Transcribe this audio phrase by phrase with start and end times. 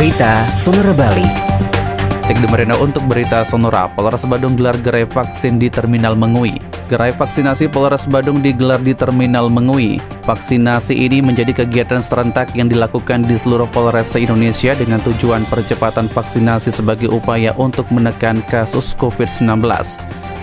[0.00, 1.28] Berita Sonora Bali.
[2.48, 6.56] Marina untuk berita Sonora, Polres Badung gelar gerai vaksin di Terminal Mengui.
[6.88, 10.00] Gerai vaksinasi Polres Badung digelar di Terminal Mengui.
[10.24, 16.72] Vaksinasi ini menjadi kegiatan serentak yang dilakukan di seluruh Polres se-Indonesia dengan tujuan percepatan vaksinasi
[16.72, 19.68] sebagai upaya untuk menekan kasus COVID-19.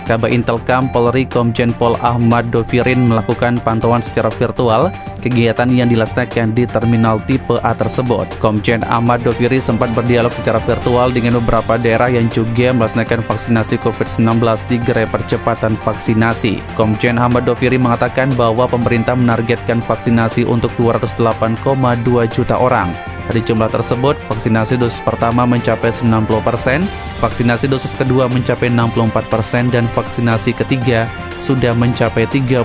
[0.08, 4.88] Kabak Intelkam Polri Komjen Pol Ahmad Dovirin melakukan pantauan secara virtual
[5.20, 8.24] kegiatan yang dilaksanakan di terminal tipe A tersebut.
[8.40, 14.40] Komjen Ahmad Doviri sempat berdialog secara virtual dengan beberapa daerah yang juga melaksanakan vaksinasi COVID-19
[14.72, 16.56] di gerai percepatan vaksinasi.
[16.72, 21.60] Komjen Ahmad Doviri mengatakan bahwa pemerintah menargetkan vaksinasi untuk 208,2
[22.32, 23.07] juta orang.
[23.28, 26.80] Dari jumlah tersebut, vaksinasi dosis pertama mencapai 90%,
[27.20, 31.04] vaksinasi dosis kedua mencapai 64%, dan vaksinasi ketiga
[31.44, 32.64] sudah mencapai 30%.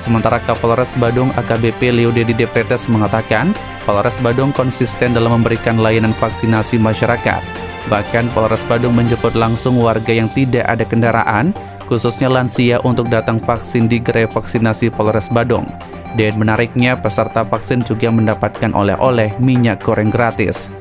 [0.00, 3.52] Sementara Kapolres Badung AKBP Leo Dedi Depretes mengatakan,
[3.84, 7.44] Polres Badung konsisten dalam memberikan layanan vaksinasi masyarakat.
[7.92, 11.52] Bahkan Polres Badung menjemput langsung warga yang tidak ada kendaraan,
[11.92, 15.68] khususnya lansia untuk datang vaksin di gerai vaksinasi Polres Badung.
[16.16, 20.72] Dan menariknya, peserta vaksin juga mendapatkan oleh-oleh minyak goreng gratis.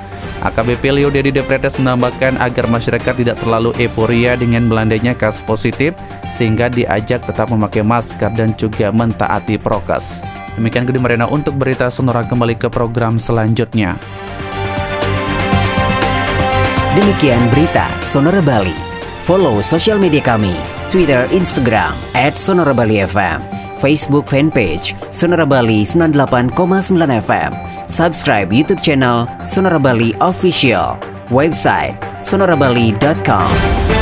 [0.44, 5.96] AKBP Leo Dedi Depretes menambahkan agar masyarakat tidak terlalu euforia dengan melandainya kasus positif,
[6.36, 10.24] sehingga diajak tetap memakai masker dan juga mentaati prokes.
[10.60, 13.96] Demikian Gede Marina untuk berita Sonora kembali ke program selanjutnya.
[16.92, 18.91] Demikian berita Sonora Bali.
[19.22, 20.54] Follow sosial media kami,
[20.90, 26.54] Twitter, Instagram, at Sonora Bali FM Facebook fanpage Sonora Bali 98,9
[27.26, 27.52] FM.
[27.90, 30.96] Subscribe YouTube channel Sonora Bali Official.
[31.34, 34.01] Website sonorabali.com.